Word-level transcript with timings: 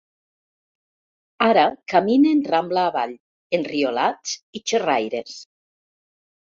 Ara 1.47 1.65
caminen 1.93 2.41
Rambla 2.55 2.87
avall, 2.93 3.15
enriolats 3.61 4.35
i 4.61 4.67
xerraires. 4.73 5.41